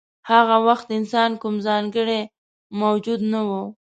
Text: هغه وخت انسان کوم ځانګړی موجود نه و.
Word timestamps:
هغه 0.31 0.55
وخت 0.67 0.87
انسان 0.97 1.31
کوم 1.41 1.55
ځانګړی 1.67 2.21
موجود 2.81 3.21
نه 3.31 3.41
و. 3.47 3.49